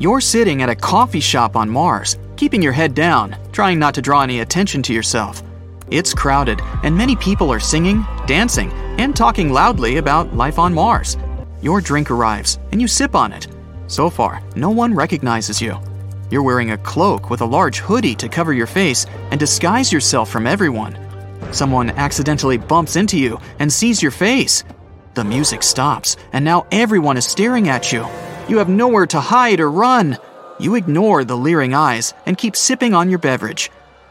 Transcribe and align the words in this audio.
You're 0.00 0.20
sitting 0.20 0.60
at 0.60 0.68
a 0.68 0.74
coffee 0.74 1.20
shop 1.20 1.54
on 1.54 1.70
Mars, 1.70 2.18
keeping 2.34 2.60
your 2.60 2.72
head 2.72 2.94
down, 2.96 3.36
trying 3.52 3.78
not 3.78 3.94
to 3.94 4.02
draw 4.02 4.22
any 4.22 4.40
attention 4.40 4.82
to 4.82 4.92
yourself. 4.92 5.40
It's 5.88 6.12
crowded, 6.12 6.60
and 6.82 6.96
many 6.96 7.14
people 7.14 7.52
are 7.52 7.60
singing, 7.60 8.04
dancing, 8.26 8.72
and 8.98 9.14
talking 9.14 9.52
loudly 9.52 9.98
about 9.98 10.34
life 10.34 10.58
on 10.58 10.74
Mars. 10.74 11.16
Your 11.62 11.80
drink 11.80 12.10
arrives, 12.10 12.58
and 12.72 12.80
you 12.80 12.88
sip 12.88 13.14
on 13.14 13.32
it. 13.32 13.46
So 13.86 14.10
far, 14.10 14.42
no 14.56 14.68
one 14.68 14.92
recognizes 14.92 15.62
you. 15.62 15.78
You're 16.28 16.42
wearing 16.42 16.72
a 16.72 16.78
cloak 16.78 17.30
with 17.30 17.42
a 17.42 17.46
large 17.46 17.78
hoodie 17.78 18.16
to 18.16 18.28
cover 18.28 18.52
your 18.52 18.66
face 18.66 19.06
and 19.30 19.38
disguise 19.38 19.92
yourself 19.92 20.28
from 20.28 20.44
everyone. 20.44 20.98
Someone 21.52 21.90
accidentally 21.90 22.58
bumps 22.58 22.96
into 22.96 23.16
you 23.16 23.38
and 23.60 23.72
sees 23.72 24.02
your 24.02 24.10
face. 24.10 24.64
The 25.14 25.22
music 25.22 25.62
stops, 25.62 26.16
and 26.32 26.44
now 26.44 26.66
everyone 26.72 27.16
is 27.16 27.26
staring 27.26 27.68
at 27.68 27.92
you. 27.92 28.04
You 28.46 28.58
have 28.58 28.68
nowhere 28.68 29.06
to 29.06 29.20
hide 29.20 29.60
or 29.60 29.70
run. 29.70 30.18
You 30.58 30.74
ignore 30.74 31.24
the 31.24 31.36
leering 31.36 31.72
eyes 31.72 32.12
and 32.26 32.36
keep 32.36 32.54
sipping 32.54 32.92
on 32.92 33.08
your 33.08 33.18
beverage. 33.18 33.70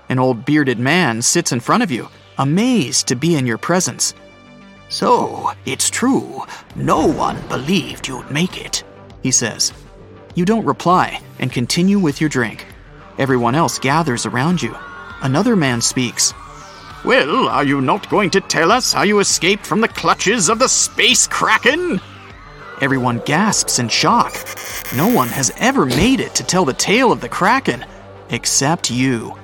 An 0.09 0.17
old 0.17 0.43
bearded 0.43 0.79
man 0.79 1.21
sits 1.21 1.51
in 1.51 1.59
front 1.59 1.83
of 1.83 1.91
you, 1.91 2.09
amazed 2.39 3.07
to 3.07 3.15
be 3.15 3.35
in 3.35 3.45
your 3.45 3.59
presence. 3.59 4.15
So, 4.89 5.51
it's 5.65 5.89
true. 5.89 6.43
No 6.75 7.07
one 7.07 7.39
believed 7.47 8.07
you'd 8.07 8.29
make 8.31 8.63
it, 8.63 8.83
he 9.21 9.31
says. 9.31 9.71
You 10.33 10.45
don't 10.45 10.65
reply 10.65 11.21
and 11.37 11.51
continue 11.51 11.99
with 11.99 12.19
your 12.19 12.29
drink. 12.29 12.65
Everyone 13.19 13.53
else 13.53 13.77
gathers 13.77 14.25
around 14.25 14.63
you. 14.63 14.75
Another 15.21 15.55
man 15.55 15.79
speaks. 15.79 16.33
Well, 17.05 17.49
are 17.49 17.63
you 17.63 17.81
not 17.81 18.09
going 18.09 18.31
to 18.31 18.41
tell 18.41 18.71
us 18.71 18.93
how 18.93 19.03
you 19.03 19.19
escaped 19.19 19.65
from 19.65 19.81
the 19.81 19.87
clutches 19.87 20.49
of 20.49 20.57
the 20.57 20.69
space 20.69 21.27
kraken? 21.27 22.01
Everyone 22.83 23.19
gasps 23.19 23.79
in 23.79 23.87
shock. 23.87 24.35
No 24.93 25.07
one 25.07 25.29
has 25.29 25.53
ever 25.55 25.85
made 25.85 26.19
it 26.19 26.35
to 26.35 26.43
tell 26.43 26.65
the 26.65 26.73
tale 26.73 27.13
of 27.13 27.21
the 27.21 27.29
Kraken, 27.29 27.85
except 28.29 28.91
you. 28.91 29.37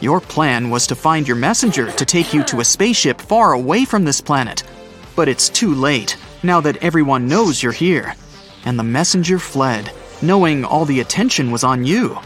Your 0.00 0.18
plan 0.18 0.70
was 0.70 0.86
to 0.86 0.94
find 0.94 1.28
your 1.28 1.36
messenger 1.36 1.92
to 1.92 2.04
take 2.06 2.32
you 2.32 2.42
to 2.44 2.60
a 2.60 2.64
spaceship 2.64 3.20
far 3.20 3.52
away 3.52 3.84
from 3.84 4.06
this 4.06 4.22
planet. 4.22 4.62
But 5.14 5.28
it's 5.28 5.50
too 5.50 5.74
late, 5.74 6.16
now 6.42 6.62
that 6.62 6.78
everyone 6.78 7.28
knows 7.28 7.62
you're 7.62 7.70
here. 7.70 8.14
And 8.64 8.78
the 8.78 8.90
messenger 8.98 9.38
fled, 9.38 9.92
knowing 10.22 10.64
all 10.64 10.86
the 10.86 11.00
attention 11.00 11.50
was 11.50 11.64
on 11.64 11.84
you. 11.84 12.18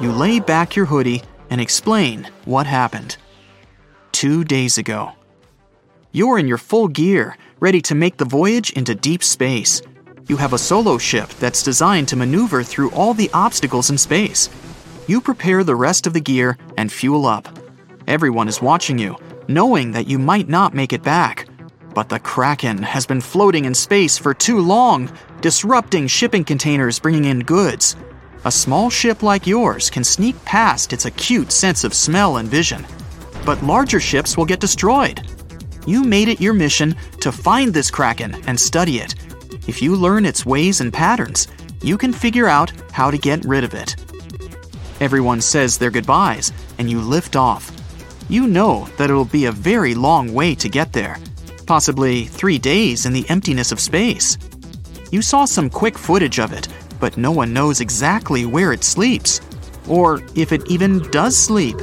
You 0.00 0.12
lay 0.12 0.40
back 0.40 0.76
your 0.76 0.86
hoodie 0.86 1.24
and 1.50 1.60
explain 1.60 2.26
what 2.46 2.66
happened. 2.66 3.18
Two 4.12 4.44
days 4.44 4.78
ago. 4.78 5.12
You're 6.10 6.38
in 6.38 6.48
your 6.48 6.56
full 6.56 6.88
gear, 6.88 7.36
ready 7.60 7.82
to 7.82 7.94
make 7.94 8.16
the 8.16 8.24
voyage 8.24 8.70
into 8.70 8.94
deep 8.94 9.22
space 9.22 9.82
you 10.28 10.36
have 10.36 10.52
a 10.52 10.58
solo 10.58 10.98
ship 10.98 11.28
that's 11.38 11.62
designed 11.62 12.08
to 12.08 12.16
maneuver 12.16 12.64
through 12.64 12.90
all 12.90 13.14
the 13.14 13.30
obstacles 13.32 13.90
in 13.90 13.98
space. 13.98 14.50
You 15.06 15.20
prepare 15.20 15.62
the 15.62 15.76
rest 15.76 16.06
of 16.06 16.12
the 16.12 16.20
gear 16.20 16.58
and 16.76 16.90
fuel 16.90 17.26
up. 17.26 17.48
Everyone 18.08 18.48
is 18.48 18.60
watching 18.60 18.98
you, 18.98 19.16
knowing 19.46 19.92
that 19.92 20.08
you 20.08 20.18
might 20.18 20.48
not 20.48 20.74
make 20.74 20.92
it 20.92 21.02
back. 21.02 21.48
But 21.94 22.08
the 22.08 22.18
Kraken 22.18 22.82
has 22.82 23.06
been 23.06 23.20
floating 23.20 23.66
in 23.66 23.74
space 23.74 24.18
for 24.18 24.34
too 24.34 24.58
long, 24.58 25.10
disrupting 25.40 26.08
shipping 26.08 26.44
containers 26.44 26.98
bringing 26.98 27.26
in 27.26 27.40
goods. 27.40 27.94
A 28.44 28.50
small 28.50 28.90
ship 28.90 29.22
like 29.22 29.46
yours 29.46 29.88
can 29.90 30.02
sneak 30.02 30.44
past 30.44 30.92
its 30.92 31.04
acute 31.04 31.52
sense 31.52 31.84
of 31.84 31.94
smell 31.94 32.38
and 32.38 32.48
vision. 32.48 32.84
But 33.44 33.62
larger 33.62 34.00
ships 34.00 34.36
will 34.36 34.44
get 34.44 34.60
destroyed. 34.60 35.22
You 35.86 36.02
made 36.02 36.28
it 36.28 36.40
your 36.40 36.52
mission 36.52 36.96
to 37.20 37.30
find 37.30 37.72
this 37.72 37.92
Kraken 37.92 38.34
and 38.48 38.58
study 38.58 38.98
it 38.98 39.14
if 39.66 39.82
you 39.82 39.96
learn 39.96 40.24
its 40.24 40.46
ways 40.46 40.80
and 40.80 40.92
patterns, 40.92 41.48
you 41.82 41.98
can 41.98 42.12
figure 42.12 42.48
out 42.48 42.72
how 42.92 43.10
to 43.10 43.18
get 43.18 43.44
rid 43.44 43.64
of 43.64 43.74
it. 43.74 43.96
Everyone 45.00 45.40
says 45.40 45.76
their 45.76 45.90
goodbyes, 45.90 46.52
and 46.78 46.90
you 46.90 47.00
lift 47.00 47.36
off. 47.36 47.70
You 48.28 48.46
know 48.46 48.88
that 48.96 49.10
it'll 49.10 49.24
be 49.24 49.44
a 49.44 49.52
very 49.52 49.94
long 49.94 50.32
way 50.32 50.54
to 50.56 50.68
get 50.68 50.92
there, 50.92 51.18
possibly 51.66 52.24
three 52.24 52.58
days 52.58 53.06
in 53.06 53.12
the 53.12 53.28
emptiness 53.28 53.72
of 53.72 53.80
space. 53.80 54.38
You 55.12 55.22
saw 55.22 55.44
some 55.44 55.70
quick 55.70 55.96
footage 55.98 56.40
of 56.40 56.52
it, 56.52 56.68
but 56.98 57.16
no 57.16 57.30
one 57.30 57.52
knows 57.52 57.80
exactly 57.80 58.46
where 58.46 58.72
it 58.72 58.82
sleeps, 58.82 59.40
or 59.86 60.22
if 60.34 60.50
it 60.50 60.66
even 60.70 60.98
does 61.10 61.36
sleep. 61.36 61.76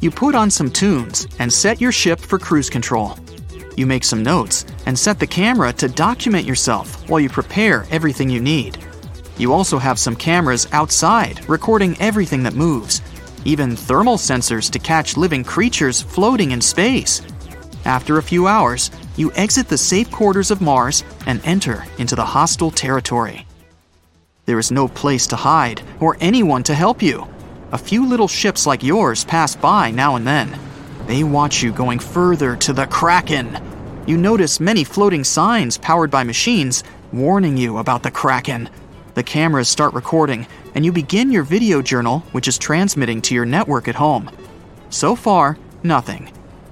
You 0.00 0.10
put 0.10 0.34
on 0.34 0.50
some 0.50 0.70
tunes 0.70 1.26
and 1.38 1.52
set 1.52 1.80
your 1.80 1.92
ship 1.92 2.18
for 2.20 2.38
cruise 2.38 2.70
control. 2.70 3.18
You 3.76 3.86
make 3.86 4.04
some 4.04 4.22
notes 4.22 4.66
and 4.86 4.98
set 4.98 5.18
the 5.18 5.26
camera 5.26 5.72
to 5.74 5.88
document 5.88 6.46
yourself 6.46 7.08
while 7.08 7.20
you 7.20 7.28
prepare 7.28 7.86
everything 7.90 8.28
you 8.28 8.40
need. 8.40 8.78
You 9.38 9.52
also 9.52 9.78
have 9.78 9.98
some 9.98 10.16
cameras 10.16 10.68
outside 10.72 11.48
recording 11.48 11.96
everything 12.00 12.42
that 12.42 12.54
moves, 12.54 13.00
even 13.44 13.76
thermal 13.76 14.16
sensors 14.16 14.70
to 14.70 14.78
catch 14.78 15.16
living 15.16 15.44
creatures 15.44 16.02
floating 16.02 16.50
in 16.50 16.60
space. 16.60 17.22
After 17.84 18.18
a 18.18 18.22
few 18.22 18.46
hours, 18.46 18.90
you 19.16 19.32
exit 19.34 19.68
the 19.68 19.78
safe 19.78 20.10
quarters 20.10 20.50
of 20.50 20.60
Mars 20.60 21.04
and 21.26 21.40
enter 21.44 21.84
into 21.98 22.14
the 22.14 22.24
hostile 22.24 22.70
territory. 22.70 23.46
There 24.44 24.58
is 24.58 24.70
no 24.70 24.88
place 24.88 25.26
to 25.28 25.36
hide 25.36 25.80
or 26.00 26.16
anyone 26.20 26.62
to 26.64 26.74
help 26.74 27.02
you. 27.02 27.26
A 27.72 27.78
few 27.78 28.06
little 28.06 28.28
ships 28.28 28.66
like 28.66 28.82
yours 28.82 29.24
pass 29.24 29.56
by 29.56 29.90
now 29.90 30.16
and 30.16 30.26
then. 30.26 30.58
They 31.10 31.24
watch 31.24 31.60
you 31.60 31.72
going 31.72 31.98
further 31.98 32.54
to 32.58 32.72
the 32.72 32.86
Kraken. 32.86 33.58
You 34.06 34.16
notice 34.16 34.60
many 34.60 34.84
floating 34.84 35.24
signs 35.24 35.76
powered 35.76 36.08
by 36.08 36.22
machines 36.22 36.84
warning 37.12 37.56
you 37.56 37.78
about 37.78 38.04
the 38.04 38.12
Kraken. 38.12 38.70
The 39.14 39.24
cameras 39.24 39.66
start 39.66 39.92
recording, 39.92 40.46
and 40.76 40.84
you 40.84 40.92
begin 40.92 41.32
your 41.32 41.42
video 41.42 41.82
journal, 41.82 42.20
which 42.30 42.46
is 42.46 42.58
transmitting 42.58 43.20
to 43.22 43.34
your 43.34 43.44
network 43.44 43.88
at 43.88 43.96
home. 43.96 44.30
So 44.90 45.16
far, 45.16 45.58
nothing. 45.82 46.30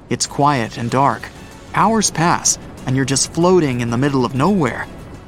It's 0.09 0.29
quiet 0.29 0.79
and 0.79 0.89
dark. 0.89 1.29
Hours 1.75 2.13
pass, 2.13 2.61
and 2.87 2.95
you're 2.95 3.05
just 3.05 3.33
floating 3.33 3.81
in 3.81 3.91
the 3.91 3.99
middle 3.99 4.25
of 4.25 4.37
nowhere. 4.37 4.87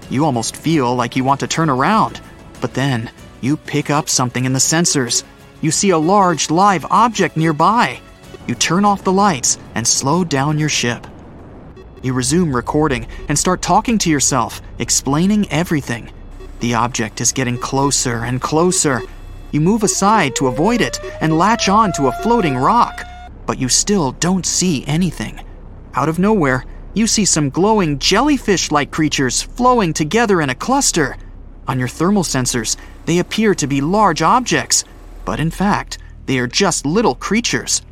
You 0.09 0.25
almost 0.25 0.55
feel 0.55 0.95
like 0.95 1.17
you 1.17 1.25
want 1.25 1.41
to 1.41 1.49
turn 1.49 1.69
around, 1.69 2.21
but 2.61 2.75
then 2.75 3.11
you 3.41 3.57
pick 3.57 3.91
up 3.91 4.09
something 4.09 4.45
in 4.45 4.53
the 4.53 4.61
sensors. 4.61 5.25
You 5.63 5.73
see 5.73 5.91
a 5.91 5.99
large 5.99 6.49
live 6.49 6.87
object 6.93 7.37
nearby. 7.37 8.01
You 8.47 8.55
turn 8.55 8.85
off 8.85 9.05
the 9.05 9.13
lights 9.13 9.59
and 9.75 9.87
slow 9.87 10.25
down 10.25 10.59
your 10.59 10.69
ship. 10.69 11.07
You 12.03 12.15
resume 12.15 12.55
recording 12.55 13.07
and 13.29 13.39
start 13.39 13.61
talking 13.63 13.99
to 13.99 14.11
yourself, 14.11 14.63
explaining 14.79 15.51
everything. 15.51 16.11
The 16.61 16.75
object 16.75 17.21
is 17.21 17.33
getting 17.33 17.59
closer 17.59 18.25
and 18.25 18.41
closer. 18.41 19.03
You 19.53 19.61
move 19.61 19.83
aside 19.83 20.35
to 20.37 20.47
avoid 20.47 20.81
it 20.81 20.99
and 21.21 21.39
latch 21.39 21.69
on 21.69 21.93
to 21.93 22.09
a 22.09 22.13
floating 22.23 22.57
rock, 22.57 23.05
but 23.47 23.59
you 23.59 23.69
still 23.69 24.13
don't 24.13 24.47
see 24.47 24.85
anything. 24.87 25.41
Out 25.95 26.09
of 26.09 26.19
nowhere, 26.19 26.65
you 26.95 27.07
see 27.07 27.25
some 27.25 27.51
glowing 27.51 27.99
jellyfish 27.99 28.71
like 28.71 28.91
creatures 28.91 29.43
flowing 29.43 29.93
together 29.93 30.41
in 30.41 30.51
a 30.51 30.55
cluster. 30.55 31.17
On 31.69 31.79
your 31.79 31.89
thermal 31.89 32.23
sensors, 32.23 32.77
they 33.07 33.19
appear 33.19 33.55
to 33.55 33.67
be 33.67 33.81
large 33.81 34.23
objects, 34.23 34.85
but 35.25 35.39
in 35.39 35.51
fact, 35.51 35.99
they 36.27 36.39
are 36.39 36.47
just 36.47 36.87
little 36.87 37.15
creatures. 37.15 37.83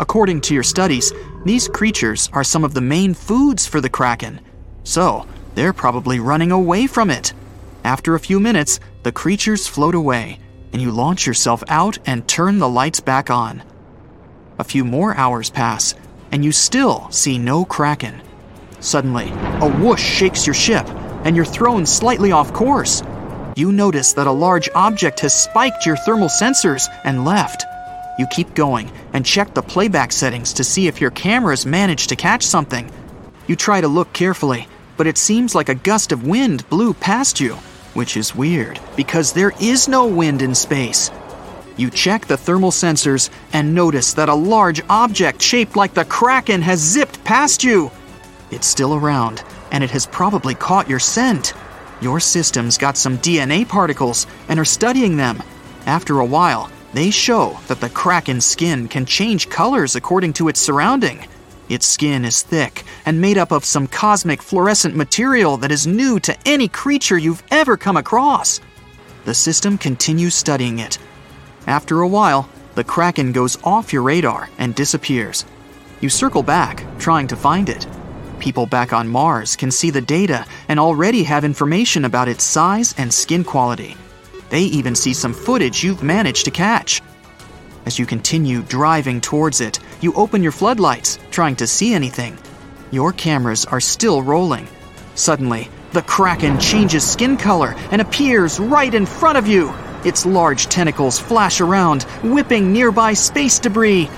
According 0.00 0.42
to 0.42 0.54
your 0.54 0.62
studies, 0.62 1.12
these 1.44 1.68
creatures 1.68 2.30
are 2.32 2.44
some 2.44 2.64
of 2.64 2.74
the 2.74 2.80
main 2.80 3.14
foods 3.14 3.66
for 3.66 3.80
the 3.80 3.88
kraken. 3.88 4.40
So, 4.84 5.26
they're 5.54 5.72
probably 5.72 6.20
running 6.20 6.52
away 6.52 6.86
from 6.86 7.10
it. 7.10 7.32
After 7.84 8.14
a 8.14 8.20
few 8.20 8.38
minutes, 8.38 8.78
the 9.02 9.12
creatures 9.12 9.66
float 9.66 9.94
away, 9.94 10.38
and 10.72 10.80
you 10.80 10.92
launch 10.92 11.26
yourself 11.26 11.64
out 11.68 11.98
and 12.06 12.28
turn 12.28 12.58
the 12.58 12.68
lights 12.68 13.00
back 13.00 13.30
on. 13.30 13.62
A 14.58 14.64
few 14.64 14.84
more 14.84 15.14
hours 15.16 15.50
pass, 15.50 15.94
and 16.30 16.44
you 16.44 16.52
still 16.52 17.10
see 17.10 17.38
no 17.38 17.64
kraken. 17.64 18.22
Suddenly, 18.80 19.30
a 19.60 19.68
whoosh 19.68 20.02
shakes 20.02 20.46
your 20.46 20.54
ship, 20.54 20.88
and 21.24 21.34
you're 21.34 21.44
thrown 21.44 21.84
slightly 21.84 22.30
off 22.30 22.52
course. 22.52 23.02
You 23.56 23.72
notice 23.72 24.12
that 24.12 24.28
a 24.28 24.32
large 24.32 24.68
object 24.76 25.18
has 25.20 25.34
spiked 25.34 25.84
your 25.84 25.96
thermal 25.96 26.28
sensors 26.28 26.88
and 27.02 27.24
left. 27.24 27.64
You 28.18 28.26
keep 28.26 28.54
going 28.54 28.90
and 29.12 29.24
check 29.24 29.54
the 29.54 29.62
playback 29.62 30.10
settings 30.12 30.52
to 30.54 30.64
see 30.64 30.88
if 30.88 31.00
your 31.00 31.12
cameras 31.12 31.64
manage 31.64 32.08
to 32.08 32.16
catch 32.16 32.42
something. 32.42 32.90
You 33.46 33.54
try 33.54 33.80
to 33.80 33.88
look 33.88 34.12
carefully, 34.12 34.66
but 34.96 35.06
it 35.06 35.16
seems 35.16 35.54
like 35.54 35.68
a 35.68 35.74
gust 35.74 36.10
of 36.10 36.26
wind 36.26 36.68
blew 36.68 36.92
past 36.94 37.38
you, 37.38 37.54
which 37.94 38.16
is 38.16 38.34
weird 38.34 38.80
because 38.96 39.32
there 39.32 39.52
is 39.60 39.88
no 39.88 40.06
wind 40.06 40.42
in 40.42 40.54
space. 40.54 41.10
You 41.76 41.90
check 41.90 42.26
the 42.26 42.36
thermal 42.36 42.72
sensors 42.72 43.30
and 43.52 43.72
notice 43.72 44.12
that 44.14 44.28
a 44.28 44.34
large 44.34 44.82
object 44.90 45.40
shaped 45.40 45.76
like 45.76 45.94
the 45.94 46.04
Kraken 46.04 46.60
has 46.62 46.80
zipped 46.80 47.22
past 47.22 47.62
you. 47.62 47.92
It's 48.50 48.66
still 48.66 48.94
around, 48.94 49.44
and 49.70 49.84
it 49.84 49.90
has 49.90 50.06
probably 50.06 50.56
caught 50.56 50.90
your 50.90 50.98
scent. 50.98 51.54
Your 52.00 52.18
system's 52.18 52.78
got 52.78 52.96
some 52.96 53.18
DNA 53.18 53.68
particles 53.68 54.26
and 54.48 54.58
are 54.58 54.64
studying 54.64 55.16
them. 55.16 55.40
After 55.86 56.18
a 56.18 56.24
while, 56.24 56.68
they 56.92 57.10
show 57.10 57.58
that 57.68 57.80
the 57.80 57.90
Kraken's 57.90 58.46
skin 58.46 58.88
can 58.88 59.04
change 59.04 59.50
colors 59.50 59.94
according 59.96 60.32
to 60.34 60.48
its 60.48 60.60
surrounding. 60.60 61.26
Its 61.68 61.86
skin 61.86 62.24
is 62.24 62.42
thick 62.42 62.84
and 63.04 63.20
made 63.20 63.36
up 63.36 63.52
of 63.52 63.64
some 63.64 63.86
cosmic 63.86 64.42
fluorescent 64.42 64.96
material 64.96 65.58
that 65.58 65.70
is 65.70 65.86
new 65.86 66.18
to 66.20 66.36
any 66.46 66.66
creature 66.66 67.18
you've 67.18 67.42
ever 67.50 67.76
come 67.76 67.96
across. 67.96 68.60
The 69.26 69.34
system 69.34 69.76
continues 69.76 70.34
studying 70.34 70.78
it. 70.78 70.98
After 71.66 72.00
a 72.00 72.08
while, 72.08 72.48
the 72.74 72.84
Kraken 72.84 73.32
goes 73.32 73.58
off 73.62 73.92
your 73.92 74.02
radar 74.02 74.48
and 74.56 74.74
disappears. 74.74 75.44
You 76.00 76.08
circle 76.08 76.42
back, 76.42 76.84
trying 76.98 77.26
to 77.26 77.36
find 77.36 77.68
it. 77.68 77.86
People 78.38 78.66
back 78.66 78.92
on 78.92 79.08
Mars 79.08 79.56
can 79.56 79.70
see 79.70 79.90
the 79.90 80.00
data 80.00 80.46
and 80.68 80.80
already 80.80 81.24
have 81.24 81.44
information 81.44 82.04
about 82.06 82.28
its 82.28 82.44
size 82.44 82.94
and 82.96 83.12
skin 83.12 83.44
quality. 83.44 83.96
They 84.50 84.62
even 84.62 84.94
see 84.94 85.14
some 85.14 85.34
footage 85.34 85.84
you've 85.84 86.02
managed 86.02 86.44
to 86.46 86.50
catch. 86.50 87.02
As 87.86 87.98
you 87.98 88.06
continue 88.06 88.62
driving 88.62 89.20
towards 89.20 89.60
it, 89.60 89.78
you 90.00 90.12
open 90.14 90.42
your 90.42 90.52
floodlights, 90.52 91.18
trying 91.30 91.56
to 91.56 91.66
see 91.66 91.94
anything. 91.94 92.36
Your 92.90 93.12
cameras 93.12 93.64
are 93.64 93.80
still 93.80 94.22
rolling. 94.22 94.66
Suddenly, 95.14 95.68
the 95.92 96.02
Kraken 96.02 96.58
changes 96.60 97.08
skin 97.08 97.36
color 97.36 97.74
and 97.90 98.00
appears 98.00 98.60
right 98.60 98.92
in 98.92 99.06
front 99.06 99.38
of 99.38 99.46
you. 99.46 99.72
Its 100.04 100.24
large 100.26 100.66
tentacles 100.66 101.18
flash 101.18 101.60
around, 101.60 102.02
whipping 102.22 102.72
nearby 102.72 103.14
space 103.14 103.58
debris. 103.58 104.08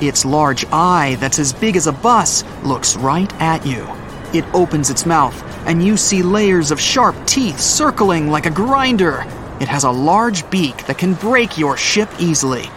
Its 0.00 0.24
large 0.24 0.64
eye, 0.72 1.16
that's 1.20 1.38
as 1.38 1.52
big 1.52 1.76
as 1.76 1.86
a 1.86 1.92
bus, 1.92 2.44
looks 2.62 2.96
right 2.96 3.32
at 3.40 3.66
you. 3.66 3.86
It 4.32 4.44
opens 4.54 4.90
its 4.90 5.06
mouth, 5.06 5.42
and 5.66 5.84
you 5.84 5.96
see 5.96 6.22
layers 6.22 6.70
of 6.70 6.80
sharp 6.80 7.16
teeth 7.26 7.60
circling 7.60 8.28
like 8.28 8.46
a 8.46 8.50
grinder. 8.50 9.24
It 9.58 9.68
has 9.68 9.84
a 9.84 9.90
large 9.90 10.48
beak 10.50 10.86
that 10.86 10.98
can 10.98 11.14
break 11.14 11.56
your 11.56 11.78
ship 11.78 12.10
easily. 12.18 12.68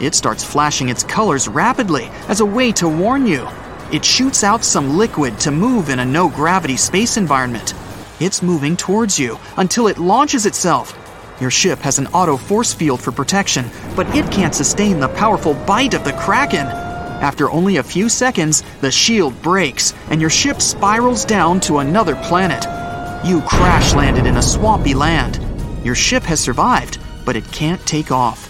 It 0.00 0.14
starts 0.14 0.42
flashing 0.42 0.88
its 0.88 1.04
colors 1.04 1.46
rapidly 1.46 2.06
as 2.28 2.40
a 2.40 2.46
way 2.46 2.72
to 2.72 2.88
warn 2.88 3.26
you. 3.26 3.46
It 3.92 4.04
shoots 4.04 4.42
out 4.42 4.64
some 4.64 4.96
liquid 4.96 5.38
to 5.40 5.50
move 5.50 5.90
in 5.90 5.98
a 5.98 6.04
no 6.04 6.28
gravity 6.30 6.76
space 6.76 7.18
environment. 7.18 7.74
It's 8.18 8.42
moving 8.42 8.76
towards 8.76 9.18
you 9.18 9.38
until 9.58 9.88
it 9.88 9.98
launches 9.98 10.46
itself. 10.46 10.98
Your 11.38 11.50
ship 11.50 11.80
has 11.80 11.98
an 11.98 12.06
auto 12.08 12.38
force 12.38 12.72
field 12.72 13.00
for 13.00 13.12
protection, 13.12 13.70
but 13.94 14.08
it 14.16 14.32
can't 14.32 14.54
sustain 14.54 14.98
the 14.98 15.08
powerful 15.08 15.52
bite 15.52 15.92
of 15.92 16.04
the 16.04 16.14
Kraken. 16.14 16.66
After 16.66 17.50
only 17.50 17.76
a 17.76 17.82
few 17.82 18.08
seconds, 18.08 18.62
the 18.80 18.90
shield 18.90 19.40
breaks 19.42 19.92
and 20.10 20.20
your 20.20 20.30
ship 20.30 20.62
spirals 20.62 21.26
down 21.26 21.60
to 21.60 21.78
another 21.78 22.16
planet. 22.16 22.64
You 23.26 23.42
crash 23.42 23.94
landed 23.94 24.26
in 24.26 24.36
a 24.36 24.42
swampy 24.42 24.94
land. 24.94 25.45
Your 25.86 25.94
ship 25.94 26.24
has 26.24 26.40
survived, 26.40 26.98
but 27.24 27.36
it 27.36 27.52
can't 27.52 27.80
take 27.86 28.10
off. 28.10 28.40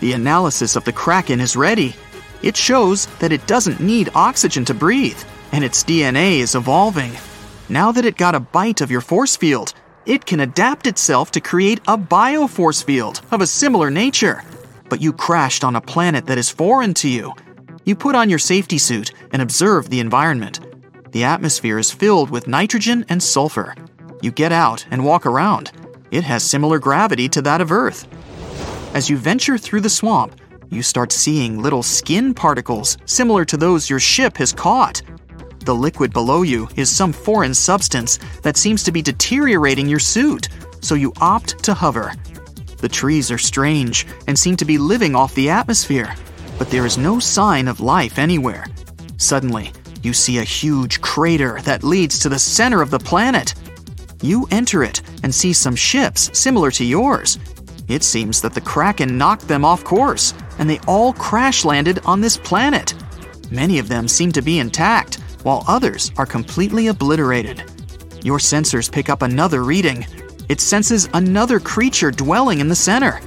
The 0.00 0.14
analysis 0.14 0.74
of 0.74 0.84
the 0.84 0.92
Kraken 0.92 1.38
is 1.38 1.54
ready. 1.54 1.94
It 2.40 2.56
shows 2.56 3.04
that 3.18 3.30
it 3.30 3.46
doesn't 3.46 3.78
need 3.78 4.08
oxygen 4.14 4.64
to 4.64 4.72
breathe, 4.72 5.22
and 5.52 5.62
its 5.62 5.84
DNA 5.84 6.38
is 6.38 6.54
evolving. 6.54 7.12
Now 7.68 7.92
that 7.92 8.06
it 8.06 8.16
got 8.16 8.34
a 8.34 8.40
bite 8.40 8.80
of 8.80 8.90
your 8.90 9.02
force 9.02 9.36
field, 9.36 9.74
it 10.06 10.24
can 10.24 10.40
adapt 10.40 10.86
itself 10.86 11.30
to 11.32 11.42
create 11.42 11.80
a 11.86 11.98
bioforce 11.98 12.82
field 12.82 13.20
of 13.32 13.42
a 13.42 13.46
similar 13.46 13.90
nature. 13.90 14.42
But 14.88 15.02
you 15.02 15.12
crashed 15.12 15.62
on 15.62 15.76
a 15.76 15.80
planet 15.82 16.24
that 16.24 16.38
is 16.38 16.48
foreign 16.48 16.94
to 16.94 17.08
you. 17.10 17.34
You 17.84 17.94
put 17.94 18.14
on 18.14 18.30
your 18.30 18.38
safety 18.38 18.78
suit 18.78 19.12
and 19.34 19.42
observe 19.42 19.90
the 19.90 20.00
environment. 20.00 20.60
The 21.12 21.24
atmosphere 21.24 21.78
is 21.78 21.92
filled 21.92 22.30
with 22.30 22.48
nitrogen 22.48 23.04
and 23.10 23.22
sulfur. 23.22 23.74
You 24.22 24.30
get 24.30 24.52
out 24.52 24.86
and 24.90 25.04
walk 25.04 25.26
around. 25.26 25.72
It 26.10 26.24
has 26.24 26.42
similar 26.42 26.78
gravity 26.78 27.28
to 27.28 27.42
that 27.42 27.60
of 27.60 27.70
Earth. 27.70 28.08
As 28.94 29.08
you 29.08 29.16
venture 29.16 29.56
through 29.56 29.82
the 29.82 29.88
swamp, 29.88 30.40
you 30.68 30.82
start 30.82 31.12
seeing 31.12 31.62
little 31.62 31.82
skin 31.82 32.34
particles 32.34 32.98
similar 33.04 33.44
to 33.44 33.56
those 33.56 33.88
your 33.88 34.00
ship 34.00 34.36
has 34.36 34.52
caught. 34.52 35.02
The 35.64 35.74
liquid 35.74 36.12
below 36.12 36.42
you 36.42 36.68
is 36.76 36.90
some 36.90 37.12
foreign 37.12 37.54
substance 37.54 38.18
that 38.42 38.56
seems 38.56 38.82
to 38.84 38.92
be 38.92 39.02
deteriorating 39.02 39.88
your 39.88 39.98
suit, 40.00 40.48
so 40.80 40.94
you 40.94 41.12
opt 41.20 41.62
to 41.64 41.74
hover. 41.74 42.12
The 42.78 42.88
trees 42.88 43.30
are 43.30 43.38
strange 43.38 44.06
and 44.26 44.38
seem 44.38 44.56
to 44.56 44.64
be 44.64 44.78
living 44.78 45.14
off 45.14 45.34
the 45.34 45.50
atmosphere, 45.50 46.14
but 46.58 46.70
there 46.70 46.86
is 46.86 46.98
no 46.98 47.20
sign 47.20 47.68
of 47.68 47.80
life 47.80 48.18
anywhere. 48.18 48.66
Suddenly, 49.18 49.72
you 50.02 50.12
see 50.12 50.38
a 50.38 50.44
huge 50.44 51.00
crater 51.02 51.60
that 51.62 51.84
leads 51.84 52.18
to 52.20 52.28
the 52.28 52.38
center 52.38 52.80
of 52.80 52.90
the 52.90 52.98
planet. 52.98 53.54
You 54.22 54.46
enter 54.50 54.82
it 54.82 55.02
and 55.22 55.34
see 55.34 55.52
some 55.52 55.74
ships 55.74 56.30
similar 56.38 56.70
to 56.72 56.84
yours. 56.84 57.38
It 57.88 58.02
seems 58.02 58.40
that 58.42 58.54
the 58.54 58.60
Kraken 58.60 59.16
knocked 59.16 59.48
them 59.48 59.64
off 59.64 59.82
course, 59.82 60.34
and 60.58 60.68
they 60.68 60.78
all 60.86 61.12
crash 61.14 61.64
landed 61.64 62.00
on 62.04 62.20
this 62.20 62.36
planet. 62.36 62.94
Many 63.50 63.78
of 63.78 63.88
them 63.88 64.06
seem 64.06 64.30
to 64.32 64.42
be 64.42 64.58
intact, 64.58 65.16
while 65.42 65.64
others 65.66 66.12
are 66.16 66.26
completely 66.26 66.88
obliterated. 66.88 67.64
Your 68.22 68.38
sensors 68.38 68.92
pick 68.92 69.08
up 69.08 69.22
another 69.22 69.64
reading. 69.64 70.06
It 70.48 70.60
senses 70.60 71.08
another 71.14 71.58
creature 71.58 72.10
dwelling 72.10 72.60
in 72.60 72.68
the 72.68 72.76
center. 72.76 73.20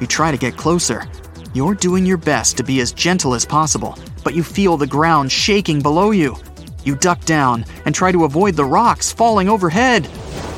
You 0.00 0.06
try 0.06 0.30
to 0.30 0.38
get 0.38 0.56
closer. 0.56 1.04
You're 1.52 1.74
doing 1.74 2.06
your 2.06 2.16
best 2.16 2.56
to 2.56 2.64
be 2.64 2.80
as 2.80 2.92
gentle 2.92 3.34
as 3.34 3.44
possible, 3.44 3.98
but 4.24 4.34
you 4.34 4.42
feel 4.42 4.76
the 4.76 4.86
ground 4.86 5.30
shaking 5.30 5.80
below 5.80 6.12
you. 6.12 6.36
You 6.84 6.94
duck 6.94 7.24
down 7.24 7.66
and 7.84 7.94
try 7.94 8.12
to 8.12 8.24
avoid 8.24 8.54
the 8.54 8.64
rocks 8.64 9.12
falling 9.12 9.48
overhead. 9.48 10.08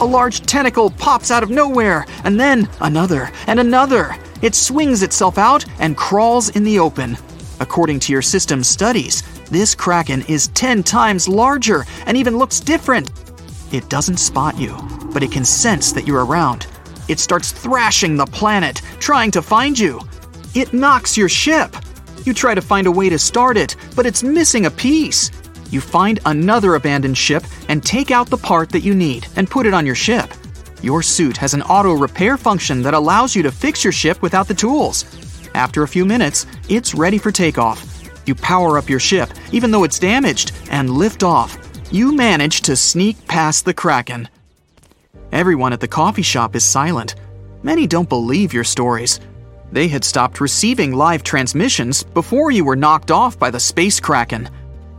A 0.00 0.04
large 0.04 0.40
tentacle 0.40 0.88
pops 0.90 1.30
out 1.30 1.42
of 1.42 1.50
nowhere, 1.50 2.06
and 2.24 2.40
then 2.40 2.70
another 2.80 3.30
and 3.46 3.60
another. 3.60 4.16
It 4.40 4.54
swings 4.54 5.02
itself 5.02 5.36
out 5.36 5.66
and 5.78 5.94
crawls 5.94 6.48
in 6.56 6.64
the 6.64 6.78
open. 6.78 7.18
According 7.60 8.00
to 8.00 8.12
your 8.12 8.22
system's 8.22 8.66
studies, 8.66 9.22
this 9.50 9.74
kraken 9.74 10.22
is 10.22 10.48
10 10.54 10.84
times 10.84 11.28
larger 11.28 11.84
and 12.06 12.16
even 12.16 12.38
looks 12.38 12.60
different. 12.60 13.10
It 13.72 13.90
doesn't 13.90 14.16
spot 14.16 14.58
you, 14.58 14.74
but 15.12 15.22
it 15.22 15.32
can 15.32 15.44
sense 15.44 15.92
that 15.92 16.06
you're 16.06 16.24
around. 16.24 16.66
It 17.08 17.18
starts 17.18 17.52
thrashing 17.52 18.16
the 18.16 18.24
planet, 18.24 18.80
trying 19.00 19.30
to 19.32 19.42
find 19.42 19.78
you. 19.78 20.00
It 20.54 20.72
knocks 20.72 21.18
your 21.18 21.28
ship. 21.28 21.76
You 22.24 22.32
try 22.32 22.54
to 22.54 22.62
find 22.62 22.86
a 22.86 22.92
way 22.92 23.10
to 23.10 23.18
start 23.18 23.58
it, 23.58 23.76
but 23.94 24.06
it's 24.06 24.22
missing 24.22 24.64
a 24.64 24.70
piece. 24.70 25.30
You 25.70 25.80
find 25.80 26.18
another 26.26 26.74
abandoned 26.74 27.16
ship 27.16 27.44
and 27.68 27.82
take 27.82 28.10
out 28.10 28.28
the 28.28 28.36
part 28.36 28.70
that 28.70 28.82
you 28.82 28.94
need 28.94 29.26
and 29.36 29.50
put 29.50 29.66
it 29.66 29.74
on 29.74 29.86
your 29.86 29.94
ship. 29.94 30.30
Your 30.82 31.02
suit 31.02 31.36
has 31.36 31.54
an 31.54 31.62
auto 31.62 31.92
repair 31.92 32.36
function 32.36 32.82
that 32.82 32.94
allows 32.94 33.36
you 33.36 33.42
to 33.42 33.52
fix 33.52 33.84
your 33.84 33.92
ship 33.92 34.22
without 34.22 34.48
the 34.48 34.54
tools. 34.54 35.04
After 35.54 35.82
a 35.82 35.88
few 35.88 36.04
minutes, 36.04 36.46
it's 36.68 36.94
ready 36.94 37.18
for 37.18 37.30
takeoff. 37.30 37.86
You 38.26 38.34
power 38.34 38.78
up 38.78 38.88
your 38.88 39.00
ship, 39.00 39.30
even 39.52 39.70
though 39.70 39.84
it's 39.84 39.98
damaged, 39.98 40.52
and 40.70 40.90
lift 40.90 41.22
off. 41.22 41.58
You 41.90 42.14
manage 42.14 42.62
to 42.62 42.76
sneak 42.76 43.26
past 43.26 43.64
the 43.64 43.74
Kraken. 43.74 44.28
Everyone 45.32 45.72
at 45.72 45.80
the 45.80 45.88
coffee 45.88 46.22
shop 46.22 46.56
is 46.56 46.64
silent. 46.64 47.14
Many 47.62 47.86
don't 47.86 48.08
believe 48.08 48.52
your 48.52 48.64
stories. 48.64 49.20
They 49.72 49.86
had 49.86 50.04
stopped 50.04 50.40
receiving 50.40 50.92
live 50.92 51.22
transmissions 51.22 52.02
before 52.02 52.50
you 52.50 52.64
were 52.64 52.76
knocked 52.76 53.10
off 53.10 53.38
by 53.38 53.50
the 53.50 53.60
Space 53.60 54.00
Kraken. 54.00 54.48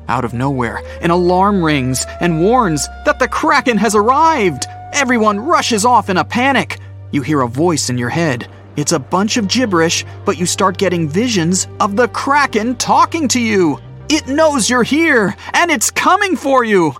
Out 0.07 0.25
of 0.25 0.33
nowhere, 0.33 0.81
an 1.01 1.11
alarm 1.11 1.63
rings 1.63 2.05
and 2.19 2.41
warns 2.41 2.87
that 3.05 3.19
the 3.19 3.27
Kraken 3.27 3.77
has 3.77 3.95
arrived. 3.95 4.65
Everyone 4.93 5.39
rushes 5.39 5.85
off 5.85 6.09
in 6.09 6.17
a 6.17 6.25
panic. 6.25 6.79
You 7.11 7.21
hear 7.21 7.41
a 7.41 7.47
voice 7.47 7.89
in 7.89 7.97
your 7.97 8.09
head. 8.09 8.49
It's 8.77 8.93
a 8.93 8.99
bunch 8.99 9.37
of 9.37 9.47
gibberish, 9.47 10.05
but 10.25 10.37
you 10.37 10.45
start 10.45 10.77
getting 10.77 11.09
visions 11.09 11.67
of 11.79 11.95
the 11.95 12.07
Kraken 12.09 12.75
talking 12.77 13.27
to 13.29 13.39
you. 13.39 13.79
It 14.09 14.27
knows 14.27 14.69
you're 14.69 14.83
here, 14.83 15.35
and 15.53 15.71
it's 15.71 15.91
coming 15.91 16.35
for 16.35 16.63
you. 16.63 16.93